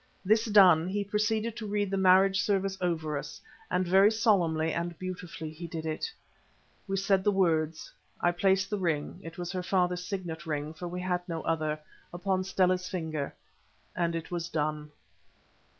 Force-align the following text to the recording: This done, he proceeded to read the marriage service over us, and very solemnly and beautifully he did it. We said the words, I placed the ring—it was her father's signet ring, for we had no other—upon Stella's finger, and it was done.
This 0.25 0.45
done, 0.45 0.87
he 0.87 1.03
proceeded 1.03 1.55
to 1.57 1.67
read 1.67 1.91
the 1.91 1.95
marriage 1.97 2.41
service 2.41 2.75
over 2.81 3.19
us, 3.19 3.39
and 3.69 3.85
very 3.87 4.11
solemnly 4.11 4.73
and 4.73 4.97
beautifully 4.97 5.51
he 5.51 5.67
did 5.67 5.85
it. 5.85 6.11
We 6.87 6.97
said 6.97 7.23
the 7.23 7.29
words, 7.29 7.91
I 8.19 8.31
placed 8.31 8.71
the 8.71 8.79
ring—it 8.79 9.37
was 9.37 9.51
her 9.51 9.61
father's 9.61 10.03
signet 10.03 10.47
ring, 10.47 10.73
for 10.73 10.87
we 10.87 11.01
had 11.01 11.21
no 11.29 11.43
other—upon 11.43 12.45
Stella's 12.45 12.89
finger, 12.89 13.35
and 13.95 14.15
it 14.15 14.31
was 14.31 14.49
done. 14.49 14.89